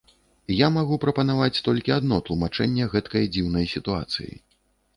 Я 0.59 0.69
магу 0.77 0.95
прапанаваць 1.03 1.63
толькі 1.67 1.95
адно 1.99 2.19
тлумачэнне 2.31 2.89
гэткай 2.97 3.31
дзіўнай 3.37 3.71
сітуацыі. 3.77 4.33